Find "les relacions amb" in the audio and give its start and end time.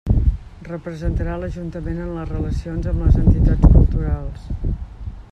2.19-3.03